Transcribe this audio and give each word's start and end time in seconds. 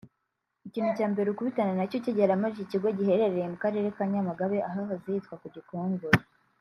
Ikintu 0.67 0.91
cya 0.97 1.07
mbere 1.13 1.27
ukubitana 1.29 1.73
nacyo 1.77 1.95
ukigera 1.99 2.33
muri 2.41 2.51
iki 2.53 2.65
kigo 2.71 2.87
giherereye 2.97 3.47
mu 3.51 3.57
Karere 3.63 3.87
ka 3.95 4.03
Nyamagabe 4.11 4.57
ahahoze 4.69 4.93
hitwa 5.15 5.35
ku 5.41 5.47
Gikongoro 5.55 6.19